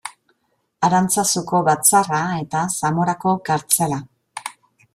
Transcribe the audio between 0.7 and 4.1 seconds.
Arantzazuko batzarra eta Zamorako kartzela.